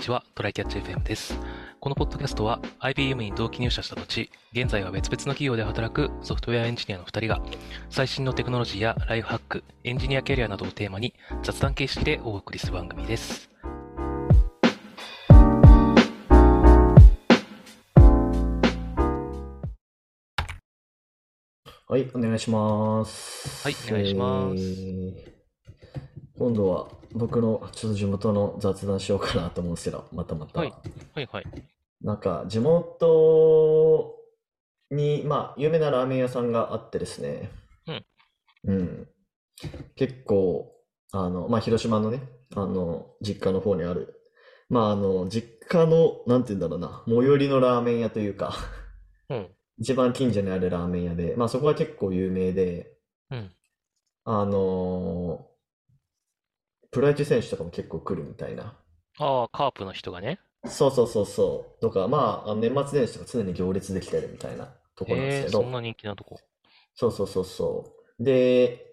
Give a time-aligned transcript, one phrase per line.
[0.00, 1.38] ちは、トライキャッチ FM です。
[1.78, 7.42] このポッドキャストは IBM に同期入社した後、現在は別々の企業で働くソフトウェアエンジニアの2人が、
[7.90, 11.12] 最新のテクノロジーやライフハック、エンジニアキャリアなどをテーマに
[11.42, 13.50] 雑談形式でお送りする番組です。
[21.86, 23.68] はい、お願いします。
[23.68, 25.30] はいお願いしますえー
[26.38, 30.60] 今度は僕のちょっと地元の雑談しようかなと思うんですけど、またまた。
[30.60, 30.72] はい
[31.14, 31.44] はいはい。
[32.02, 34.14] なんか地元
[34.90, 37.50] に、まあ、有名なラーメン屋さんがあってですね。
[37.86, 38.04] うん。
[38.64, 39.08] うん。
[39.96, 40.72] 結構、
[41.12, 42.22] あの、まあ、広島のね、
[42.54, 44.14] あの、実家の方にある、
[44.68, 48.54] まあ、あの、実家の、なんて言うんだろうな、最寄りのラーメン屋というか、
[49.28, 49.48] うん。
[49.78, 52.92] 一番近所にあるラーメン屋で、まあ、そこは結構有名で、
[53.30, 53.50] うん。
[54.24, 55.49] あのー
[56.90, 58.76] プロ野球選手とかも結構来るみたいな。
[59.18, 60.40] ああ、カープの人がね。
[60.66, 61.80] そうそうそうそう。
[61.80, 65.50] とか、まあ、あの年末年始とか常に行列できてるみたいなとこなんですえー。
[65.50, 66.40] そんな人気なとこ。
[66.94, 68.24] そうそうそうそう。
[68.24, 68.86] で、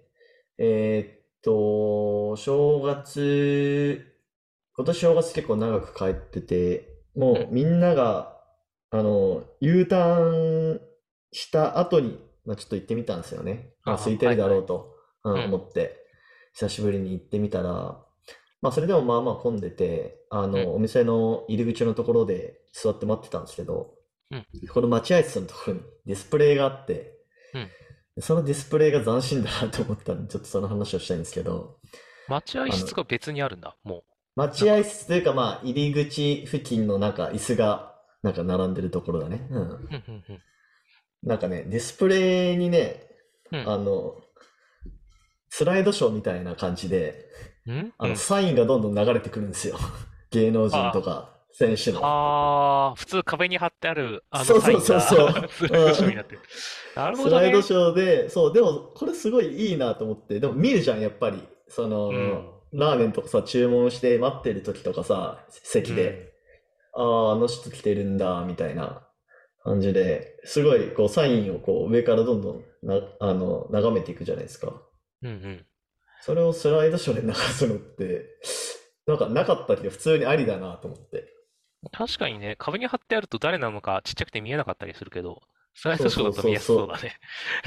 [0.58, 4.16] えーっと、正月、
[4.76, 8.38] 今年正月結構長く帰ってて、もうみんなが、
[8.92, 10.82] あの、U ターン
[11.32, 13.74] した後に、まあ、ちょっと行ってみたんですよね。
[13.84, 16.07] まあ、あ空いてるだろうと、うんうん思って、
[16.60, 18.00] 久しぶりに行ってみたら、
[18.62, 23.94] まあ、それでもまあまあ混んでて、あうんの、お店の入り口のところで座って待ってたんですけど、
[24.32, 27.14] うんこの待合室のところにディスプレイがあって、
[28.20, 31.78] そのディスプレイが斬新だなと思ったんで、ちょっとその話をしたいんですけど、
[32.28, 34.04] 待合室が別にあるんだ、も
[34.36, 39.48] 待合室というか、まあ、入り口付近のなんか椅子がなんか並んでるところだね。
[39.52, 39.62] うん。
[39.62, 39.64] う。
[39.64, 40.42] うんうんうん
[41.24, 43.04] なんかね、ディスプレイにね、
[43.52, 44.22] うんあの、
[45.58, 47.26] スライドショーみたいな感じで、
[47.66, 47.94] うん？
[47.98, 49.76] あの、うんサインがどんどん流れてくるんですよ。
[50.30, 52.02] 芸能人とか、選手の。
[52.04, 56.42] ああ、普通壁に貼ってあるあそうのサインそうそうがそう スライドショーになってる。
[56.96, 57.42] なるほスどね。
[57.44, 61.42] ライドショーで、そう、でも、これすごいいいなと思って、でも見るじゃん、やっぱり。
[61.68, 66.34] その、うんラーメンとかさ、注文して待ってる時とかさ、席で、
[66.94, 69.08] ああ、あの人来てるんだ、みたいな
[69.64, 74.82] 感じで、すごい、こう、サインをこう、上からどんどんな、あの、眺めていくじゃないですか。
[75.24, 75.66] うんうん。
[76.22, 78.26] それをスライドショーで流すのって、
[79.06, 81.34] なんかなかったけど、普通にありだなと思って。
[81.92, 85.42] 確かにね、壁に貼ってあると誰なのかちっちゃくて見えなかったりするけど、
[85.74, 87.14] スライドショーだと見やすそうだね。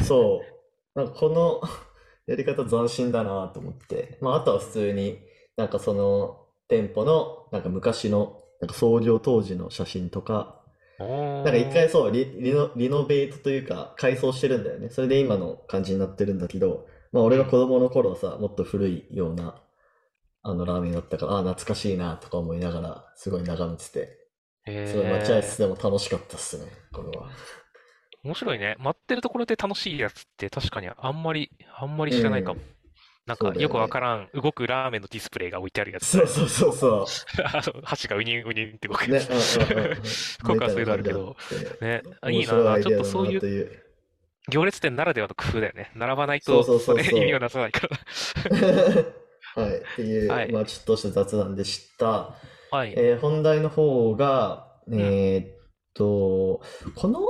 [0.04, 0.42] そ
[0.94, 0.98] う。
[0.98, 1.62] なんかこの
[2.26, 4.18] やり方斬新だなと思って。
[4.20, 5.18] まあ、あとは普通に、
[5.56, 10.60] なんかその店舗の、なんか昔の、なんか創業当時の写真とか、
[10.98, 14.90] おなんか一回ーそうリ、リノ、リノベートというか改装してるんだよね。
[14.90, 19.60] それで今の感じになってるんだけど、まあ俺が子供の頃はさ、もっと古いような、
[20.42, 24.20] あのラーメンだったから、ああ、懐かしいなとか思いながら、すごい眺めてて、
[24.86, 27.28] すごい待合室へでも楽しかったっすね、これは。
[27.28, 27.30] ー
[28.22, 28.76] 面白いね。
[28.78, 32.60] 待ってるところで楽しいやつって確かにあんまり、あんまり知らないかも。
[33.26, 36.06] なんそうだよねかよくわからん、動くラーメンのディスプレイが置いてあるやつ。
[36.06, 37.06] そうそうそうそう。
[37.44, 39.58] あの箸がウニンウニンって動くね、やつ。
[39.58, 39.94] うんうんうんうん。
[40.40, 41.36] 福岡はそういうのあるけど、
[41.80, 43.89] ね、あいいな、ちょっとそういう。
[44.48, 45.90] 行列店ならではの工夫だよね。
[45.94, 46.64] 並ばないと
[47.12, 47.96] 意味をなさないから。
[49.62, 52.36] はい、っていう、はいまあちょっとした雑談でした。
[52.70, 52.94] はい。
[52.96, 55.56] えー本題の方が、えーっ
[55.94, 56.62] と、
[56.94, 57.20] この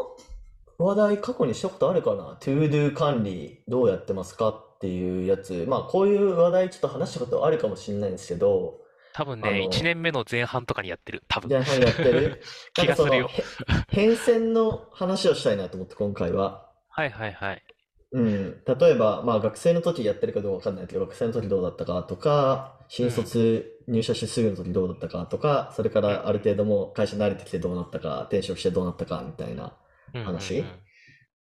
[0.79, 5.65] 話題過去にしたことあるかな ?ToDo 管理どうやってますかっていうやつ。
[5.69, 8.81] まあこういう話題ちょっと話したことあるかもしれないんですけど、
[9.13, 11.23] 多分ね、あの1年目の前半とかにやってる。
[11.29, 11.49] 多分。
[11.51, 12.43] 前半やってる？
[12.75, 16.70] 気がするよなんかそのへ変遷の話をしたいなと思って今回は。
[17.01, 17.63] はいはいはい。
[18.13, 29.77] うん、例えば、まあ、学生の時やってるかどうかわかんないけど、学生の時どうだったかとか、新卒入社してすぐの時どうだったかとか、それからある程度もう会社慣れてきてどうなったか、転職してどうなったかみたいな、
[30.13, 30.65] うんうん話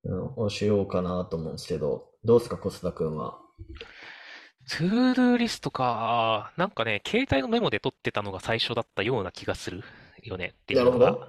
[0.05, 3.39] うんうん、をしようかなと思うんですけど、どうですか、小須田君は？
[4.69, 6.53] トゥードゥーリストか。
[6.55, 9.83] なんかね、携帯のメモで取ってたのが最初だったような気がする
[10.21, 11.27] よねっていうのがど。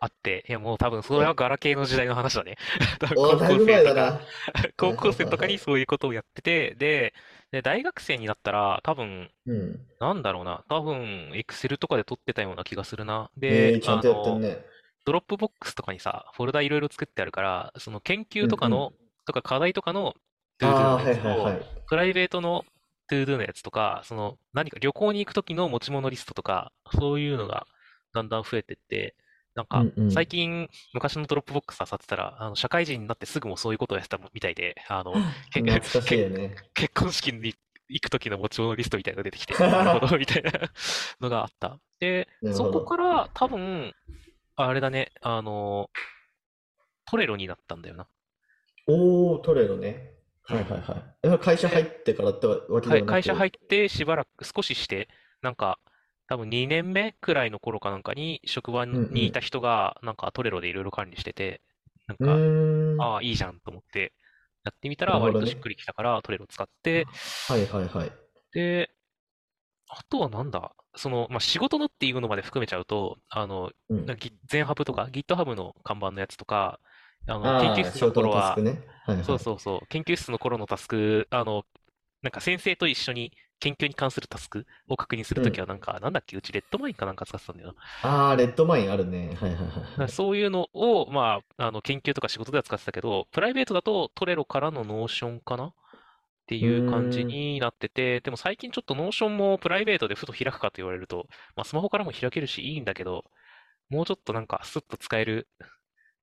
[0.00, 2.56] あって、いやもう多分それはガラケーの時代の話だね。
[3.00, 4.20] 多分お高だいぶ前だ校生とか、な。
[4.76, 7.14] 高校生とか にそういうことをやってて、で、
[7.50, 9.86] で大学生になったら多分、うん。
[10.00, 13.30] なんだろうな、多分、エクセルとかで取ってたような気がするな。
[13.36, 14.64] えで、ー、ちゃんとやってあのるね。
[15.04, 18.92] Dropbox とかにさ、フォルダいろいろ作ってあるから、その研究とかうんの、
[19.26, 20.14] とか課題とかの
[20.58, 21.62] トゥーああ、はいつと、はいはい。
[21.88, 22.64] プライベートの
[23.08, 27.66] トゥードゥのやつとか、その何か旅行に行く時の持ち物リストとか、そういうのが
[28.12, 29.14] だんだん増えてって、
[29.58, 35.12] なんか最近昔の Dropbox 漁ってたら、あの社会人になってすぐもそういうことをやってたみたいで、あの、
[36.30, 36.54] ね。
[36.74, 37.54] 結婚式に
[37.88, 40.52] 行く時の持ち物リストみたいなのが出てきて、 なるほど、みたいな
[41.20, 41.80] のがあった。
[41.98, 42.70] で、そ。
[42.70, 43.92] こから多分、
[44.54, 45.90] あれだね、あの、
[47.10, 48.06] トレロになったんだよな。
[48.86, 50.12] おー、トレロね。
[50.48, 50.56] うん。
[50.56, 51.16] はいはいはい。
[51.24, 55.08] え会社入で、ってからってわけはい、ではな会社入く、ってしばらく、少しして、
[55.42, 55.80] なんか、
[56.28, 59.40] 多分2年目くらいの頃かなんかに、職場にいたん。
[59.40, 61.62] 人が、なんかトレロでいろいろ管理してて、
[62.06, 62.40] なんうか。
[62.98, 64.12] ああ、いいじゃんと思って、
[64.64, 65.18] やってみたなら。
[65.18, 67.06] 割としっくりきたから、トレロ使って、
[67.48, 68.12] はいはいはい。
[68.52, 68.90] で、
[69.88, 74.06] あとはなんだ、その、まあ、仕事のっていうのまで含めちゃうと、あの、うん。
[74.06, 76.80] なギ全ハブとか GitHub のカンバンのやつとか、
[77.26, 78.62] あの、研究室の頃は、
[79.22, 79.40] そうはい。
[79.40, 81.64] そうそう、研究室の頃のタスク、あの、
[82.22, 85.68] なんか先生と一緒に研究に関するタスクを確認するときは、うん。
[85.68, 88.08] なんか、なんだっけ、うち Redmine かなんか使ってたんだよな。
[88.10, 89.36] ああ、 Redmine あるね。
[89.40, 95.72] はいはいはいそういうのを、まあ、あの、研究とか仕事では使ってたけど、プライベートだと Trello からの Notion かなっ
[96.46, 97.24] てういう感じ。
[97.24, 101.26] になってて、でも最近ちょっと Notion もプライベートでふと開くかと言われると、
[101.56, 103.24] まあスマホからも開けるしいいんだけど、
[103.90, 105.48] もうちょっとなんかスッと使える、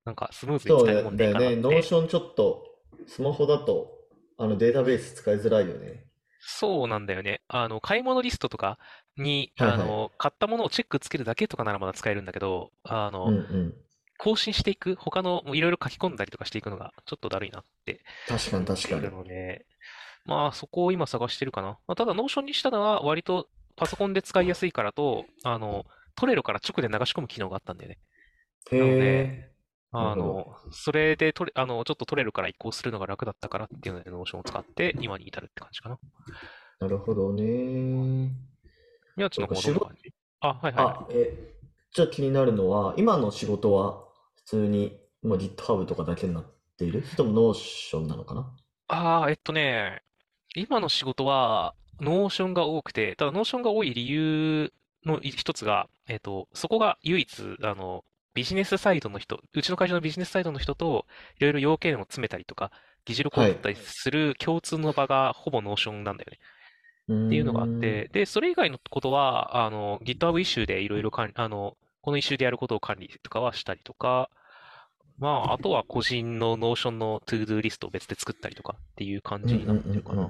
[0.05, 1.45] なんかスムーズにそう使えるもんねえだだよね。
[1.45, 1.59] かなって。
[1.61, 2.63] Notion ちょっと、
[3.07, 3.91] スマホだと、
[4.37, 6.05] あのデータベース使いづらいよね。
[6.47, 7.41] そうなんだよね。
[7.47, 8.77] あの、買い物リストとか
[9.17, 9.71] に、はいはい。
[9.71, 13.85] あの、買ったものをチェックつけるだけとかならまだ使えるんだけど、あうんの、うん。
[14.19, 18.75] 更新していく、他のいろいろ書き込んだりとかしていくのがちょっとだるいなって確かに確かに。
[18.75, 19.65] 思っているので、
[20.25, 21.79] まあそこを今探してるかな。
[21.87, 25.85] まあ、ただ、 Notion にしたのは割とパソコンで使いやすいからと、あの、
[26.15, 27.99] Trello から直で流し込む機能があったんだよね。
[28.71, 29.54] へなので、え、なるほど。
[29.97, 35.99] あの、それでトレ、あの、ちょっと Trello から移行するのが楽だったからっていうので、 Notion を使って今に至るって感じかな。
[36.79, 38.31] なるほどね。
[39.15, 40.13] 宮地の方はどんな感じ？
[40.41, 40.95] あ、はいはいはい。
[40.95, 41.55] あ、え、
[41.93, 44.03] ちょっと気になるのは、今の仕事は
[44.35, 46.45] 普通にもう GitHub とかだけになっ
[46.77, 47.03] ている？
[47.05, 48.53] それとも Notion なのかな？
[48.87, 50.03] ああ、えっとね、
[50.55, 54.73] 今の仕事は、 Notion が多くて、ただ Notion が多い理由
[55.05, 58.03] の一つが、えっと、そこが唯一、あの、
[58.35, 61.07] ビジネスサイドの人、うちの会社のビジネスサイドの人と、
[61.39, 62.71] いろいろ要件を詰めたりとか、
[63.05, 63.51] 議事録をはい。
[63.53, 66.39] 取ったりする共通の場がほぼ Notion なんだよね。
[67.07, 67.67] うっていうのがあっ。
[67.79, 74.29] て、で、それ以外のことは、あの、GitHub イシューでいろいろ管理、あの、このイシューでやることを管理とかはしたりとか、
[75.17, 80.29] まあ、あとは個人の Notion の to-do リストを別で作ったりとかっていう感じになってるかな。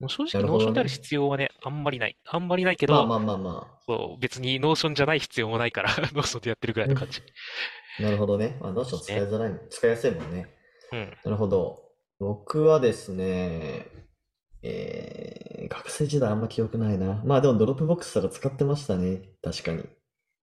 [0.00, 0.88] もう正直な Notion である。
[0.88, 2.16] 必要はね、あんまりない。
[2.24, 6.92] あんまりないけど、まあまあまあまそう、別に Notion じゃない必要もないから、 Notion でやってるぐらいあ。
[6.92, 7.22] の感じ
[8.00, 8.58] なるほどね。
[8.60, 9.02] まあ、Notion ですね。
[9.02, 10.48] 使いづらい、使いやすいもんね。
[10.92, 11.16] うん。
[11.24, 11.84] なるほど。
[12.18, 13.86] 僕はですね、
[14.62, 17.22] えー、学生時代あんま記憶ないな。
[17.24, 19.22] まあでも Dropbox とか使ってましたね。
[19.42, 19.84] 確かに。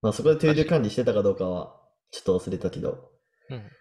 [0.01, 1.75] まあそこで to-do 確か管理してたかどうかは
[2.11, 3.09] ちょっと忘れたけど。
[3.49, 3.57] に。
[3.57, 3.71] うん。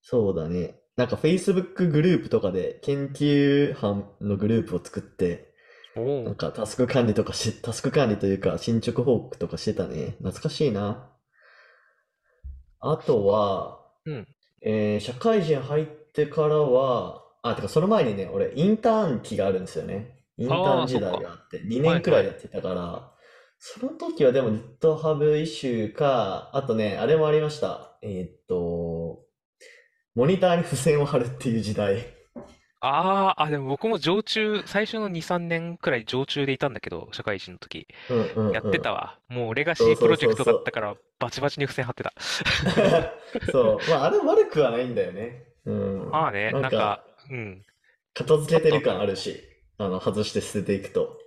[0.00, 0.80] そうだね。
[0.96, 5.52] なんか Facebook グループとかで研究班のグループを作って、
[6.24, 6.36] なん。
[6.36, 10.16] かタスク管理とかし、タスク管理というか進捗報告とかしてたね。
[10.18, 11.10] 懐かしいな。
[12.80, 14.26] あとは、うん。
[14.62, 20.24] えー社会人入ってからは、あ、てかその前にね、俺インターン期があるんですよね。
[20.38, 21.00] インターン時。
[21.00, 22.00] 代があって、2はいはい。
[22.00, 23.12] 年くらいやってたから、
[23.58, 24.50] その時はでも
[24.80, 27.98] GitHub イシューか、あとね、あれもありました。
[28.02, 28.56] えーっと、
[30.14, 32.06] モニターに付箋を貼るっていう時代。
[32.80, 37.88] ああ、あ、でも僕も常駐、最初の2、3年くらい常駐でいたんだけど、社会人の時。
[38.10, 38.70] うんうんやっうん。
[38.72, 39.18] てたわ。
[39.28, 42.12] もうレガシープロジェクトだったから、バチバチに付箋貼ってた。
[42.16, 43.46] う。
[43.50, 43.90] そう。
[43.90, 45.44] まあ、あれ悪くはないんだよね。
[45.64, 46.10] うん。
[46.10, 47.62] まあね、なんか、うん。
[48.12, 49.40] 片付けてる感あるし、
[49.78, 51.18] あの、外して捨てていくと。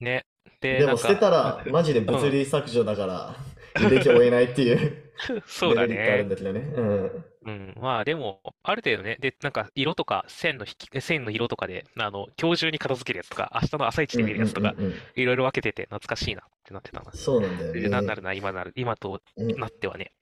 [0.00, 0.24] ね。
[0.60, 2.30] で、でもなんか、捨てたら、マジで物うん。
[2.30, 3.34] 理削除だから、
[3.74, 5.10] 履歴を追えないっていう
[5.46, 6.30] そうだデメリットあるんね。
[6.30, 6.60] だけどね。
[6.60, 7.24] うん。
[7.44, 7.74] うん。
[7.80, 15.02] まあでも、ある程度ね、で、なんか、色とか、線の引き、線の色とかで、あの、今日中に片付けるやつとか、明日の朝一うんうんで見るやつとか、うんうん。
[15.14, 17.12] いろいろ分けてて懐かしいなってなってたな。
[17.14, 18.16] そうなんだよでな、なね。
[18.16, 19.56] るな、今なる、今とうん。
[19.56, 20.12] なってはね。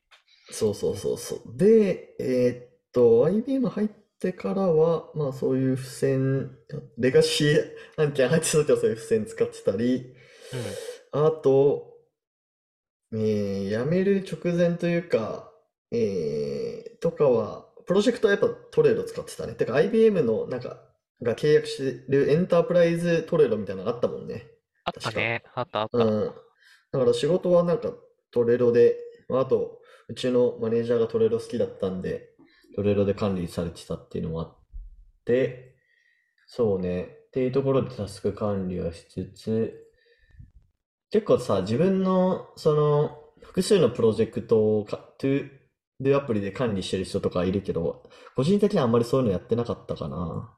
[0.51, 1.57] そうそうそうそう。
[1.57, 3.89] で、えーっと、IBM 入っ
[4.19, 6.57] てからは、まあそういう付箋、
[6.99, 10.15] レガシー案件入ってた時はそういう付箋使ってたり、
[10.53, 10.79] うん。
[11.13, 11.93] あと、
[13.13, 15.52] えー辞める直前というか、
[15.93, 19.55] えーとかは、プロジェクトはやっぱトレロ使ってたね。
[19.55, 20.79] てか IBM のなんか、
[21.23, 24.47] が契約してるエンタープライズトレロみたいなのがあったもんね。
[24.85, 25.11] あった。
[25.13, 25.43] ね。
[25.55, 25.99] あったあった。
[25.99, 26.33] うん。
[26.93, 27.93] だから仕事はなんか
[28.33, 28.97] トレロで、
[29.29, 32.31] まああと、うちのマネージャーがトレロ好きだったんで、
[32.75, 34.59] トレロで管理されてたっていうのもあっ
[35.25, 35.77] て、
[36.47, 37.03] そうね。
[37.29, 39.87] っていうところでタスク管理はしつつ、
[41.11, 50.57] 結構さ、自分の、その、複数のプロジェクトをか、トゥードゥアプリで管理してる人とかいるけど、個人的にはあんまりそういうのやってなかったかな。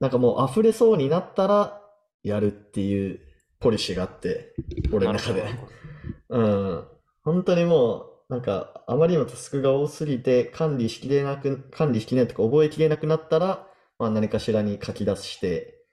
[0.00, 1.80] なんかもう溢れそうになったら、
[2.22, 3.20] やるっていう
[3.60, 4.54] ポリシーがあって、
[4.92, 5.44] 俺の中で
[6.30, 6.84] うん。
[7.22, 15.84] 本当にもう、なんか、あまりにもタスクが多すぎて、管理しきれなく、管理しきれないとか、覚えきれなくなったら、まあ何かしらに書き出して、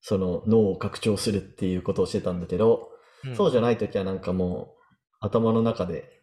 [0.00, 2.90] その脳を拡張するっていうことをしてたんだけど、
[3.24, 6.15] うんそうじゃないときはなんかもう、頭の中で、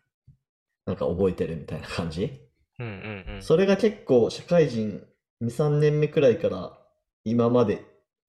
[0.85, 2.39] なんか覚えてるみたいな感じ？
[2.79, 3.41] うんうんうん。
[3.41, 5.05] それが結構、社会人
[5.41, 6.77] 2、3年目くらいから、
[7.23, 7.79] 今までっ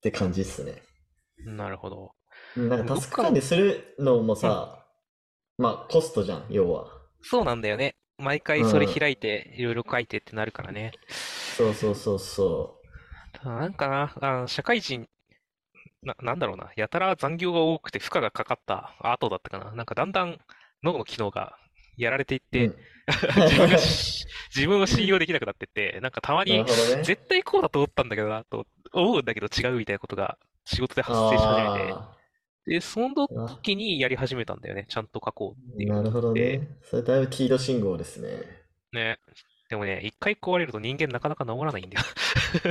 [0.01, 0.83] て感じっすね。
[1.45, 2.13] なるほど。
[2.57, 4.87] うんなんかタスク管理するのもさ、
[5.59, 6.87] まあコストじゃん、要は。
[7.23, 7.97] そうなんだよね。
[8.19, 10.93] 毎回それ開いて、いろいろ書いてってなるからね。
[11.57, 12.81] そうそうそうそ
[13.33, 15.09] ただなんかな、あの、社会人、
[16.03, 19.73] な、なんだろうな、やたら残業が多くて負荷がかかった後だったかな。
[19.73, 20.39] なんかだんだん
[20.83, 21.59] 脳の機能が
[21.97, 22.57] やられていっう。
[22.59, 22.77] て、うん
[23.37, 26.65] 自分がし、 自分を信用できなくなってって、なんかたまに。
[27.03, 32.17] 絶対こうだと思ったんだけどな、と思うんだけど違うみたいなことが仕事で発生し始めて、あ
[32.67, 34.87] で、そのあ、時にやり始めたんだよね。
[34.89, 36.79] ちゃんと書こうっていうなるほどでね。
[36.83, 38.65] それだいぶ黄色信号ですね。
[38.93, 39.19] ね。
[39.71, 42.05] でもね、一回壊れると人間なかなか治らないんだよ。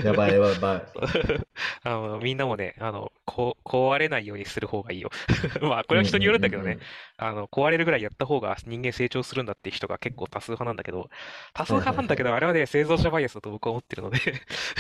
[0.04, 0.84] やばいやばいやばい。
[1.84, 5.10] あの、みんなもね、あの、こ、壊れないようにする方がいいよ。
[5.62, 6.78] まあ、これは人によるんだけどね。
[7.18, 11.10] あの、壊れるぐらいやった方が人間成長するんだって人が結構多数派なんだけど、
[11.54, 14.20] 多数派なんだけど、あれはね、製造者バイアスだと僕は思ってるので、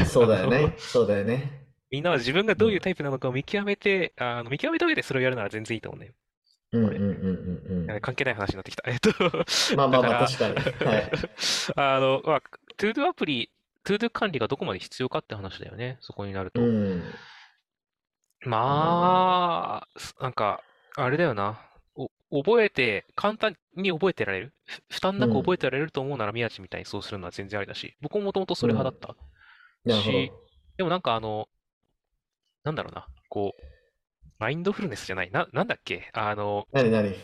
[0.05, 0.75] そうだよね。
[0.77, 1.63] そうだよね。
[1.91, 6.13] みんなは自分がどういうタイプなのかを見極めて、あの、見極めた上でそれをやるなら全然いいと思うんだよ。
[6.73, 8.01] うんうんうんうんうん。
[8.01, 8.89] 関係ない話になってきた。
[8.89, 9.11] えっと、
[9.77, 10.55] まあまあまあだ確かに。
[10.91, 11.11] はい。
[11.75, 12.41] あの、まあ、
[12.77, 13.51] to-do アプリ、
[13.83, 15.97] to-do 管理がどこまで必要かって話だよね。
[16.01, 16.61] そこになると。
[16.61, 17.03] うん。
[18.45, 20.61] まあ、すなんか、
[20.95, 21.59] あれだよな。
[21.95, 22.09] お、
[22.43, 24.53] 覚えて、簡単に覚えてられる？
[24.65, 29.15] ふ負担なく覚えてられると思うなら宮地みたいにそうするのは全然ありだし、僕ももともとそれ派だった。
[29.85, 30.17] なるほど。
[30.17, 30.31] し
[30.77, 31.47] でもなんかあの、
[32.63, 33.07] なんだろうな。
[33.29, 33.61] こう、
[34.43, 35.31] マインドフルネスじゃない。
[35.31, 36.09] な、なんだっけ？
[36.11, 37.15] あの、何何？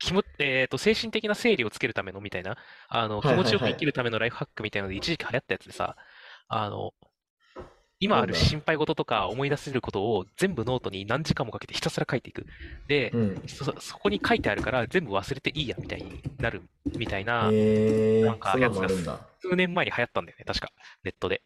[0.00, 2.56] 気も、えっと、精神的な整理をつけるためのみたいな、
[2.88, 5.94] あの、気はいはいはい持ちよく生きるためのライフハックみたいなので一時期流行ったやつでさ、
[6.48, 6.94] あの、
[8.00, 12.44] 今ある心配事とか思い出せることを全部ノートに何時間もかけてひたすら書いていく。
[12.88, 13.42] で、うん。
[13.46, 16.62] そ、そこに書いてあるから全部忘れていいやみたいになる
[16.96, 19.20] みたいな、えー、なんかそんなのもあるんだ。
[19.40, 20.70] 数年前に流行ったんだよね、確か、
[21.04, 21.42] ネットで。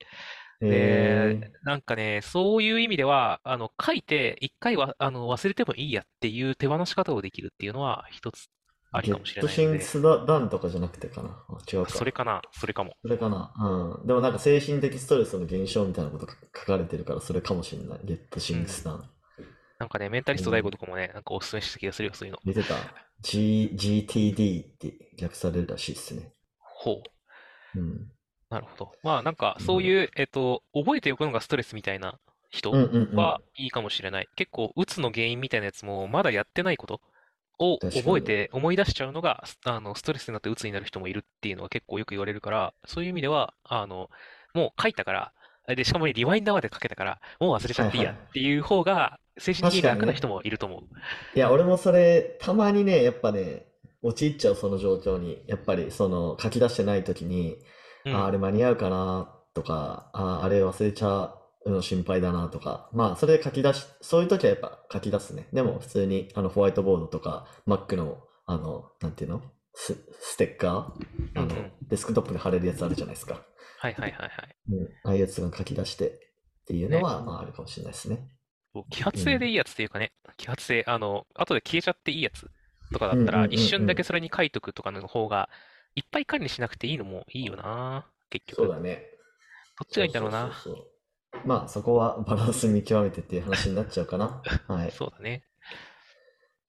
[0.63, 8.49] えで、なんかね、そういう意味では、あの、書いて一回は、あの、忘れてもいいやっていう手放し方をできるっていうのは一つ
[8.93, 11.31] あー、りかもしゲットれないので、シンクスダンとかじゃなくてかな？
[11.49, 11.93] あ違うか。
[11.93, 12.95] それかな、それかも。
[13.03, 13.53] それかな？
[13.59, 14.07] うん。
[14.07, 18.01] でもなんか精神的ストレスの減少みたいなことが書かれてるから、それかもしれない。
[18.05, 19.05] ゲットシンクスダン。
[19.79, 22.39] なんかね、メンタリスト大悟とかもね、なんかおすすめした気がするよ、そういうの。
[22.45, 22.75] 出てた
[23.23, 26.35] G、GTD って略されるらしいですね。
[26.59, 27.03] ほ
[27.75, 27.81] う。
[27.81, 28.13] うん。
[28.53, 28.93] なるほど。
[29.03, 32.19] まあ、なんか、そういう、えっと、覚えておくのがストレスみたいな
[32.51, 33.17] 人うんうんうん。
[33.17, 34.29] はいいかもしれない。
[34.37, 37.01] 結構、うつの原因みたいなやつも、まだやってないこと
[37.59, 44.11] を確かに覚えて、思い出しちゃうのが、すあの、ストレスになってうつになる人もいるっていうのは結構よく言われるから、そういう意味では、あの、
[44.55, 45.33] もう書いたから、
[45.75, 50.83] で、しかもねリマインダーまでかけたから、もう忘れちゃっていいやっていう方が、精神的に確か楽な人もいると思う。
[51.35, 53.67] いや、俺もそれ、たまにね、やっぱね、
[54.03, 55.43] 陥っちゃう、その状況に。
[55.47, 57.59] やっぱり、その、書き出してない時に、
[58.05, 58.15] うん。
[58.15, 65.47] あ、あれ間に合うかなとか、あ、あれ忘れちゃうの心配だなとか、まあ、それで書き出し、そういう時はやっぱ書き出すね。
[65.53, 69.43] でも、普通に、あの、ホワイトボードとか、Mac の、あの、なんていうの？
[69.75, 71.41] ス、ステッカー？
[71.41, 71.51] あのうん。
[71.53, 73.41] うん、デスクトップに貼れるやつあるじゃないですか。
[73.79, 74.31] はいはいはいはい。
[74.71, 76.13] うん、ああいうやつが書き出してっ
[76.67, 78.29] ていうのは、まあ、あるかもしれないですね。
[78.91, 82.51] 揮発性でいいやつっていうかね、揮発性、あの、後で消えちゃっていいやつ
[82.93, 83.61] とかだったら、うんうんうんうん。
[83.61, 85.49] 一瞬だけそれに書いとくとかの方が、
[85.95, 88.63] いっぱい管理しなくていいのもいいよな、結局。
[88.63, 89.13] どそうだね。
[89.83, 90.47] っちがいいんだろうな。
[90.47, 90.87] そうそうそう
[91.47, 94.43] まあ、そこはバランス見極めてっていう話になっちゃうかな。
[94.69, 94.91] はい。
[94.91, 95.45] そうだね。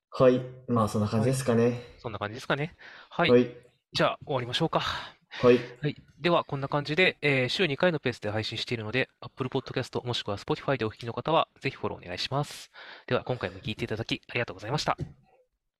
[0.09, 0.41] はい。
[0.67, 1.81] まあ、そんな感じですかね。
[1.97, 2.75] そんな感じですかね。
[3.09, 3.29] はい。
[3.29, 3.55] はい。
[3.91, 4.79] じゃあ、終わりましょうか。
[4.79, 5.59] はい。
[5.81, 5.95] はい。
[6.19, 12.71] では、こんな感じで、えー週2回のペースで配信しているので、Apple Podcast もしくは Spotify でお聞きの方は、ぜひフォローお願いします。
[13.07, 14.97] では、今回も聞いていただき、ありがとうございました。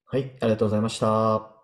[0.05, 0.35] はい。
[0.41, 1.62] ありがとうございました。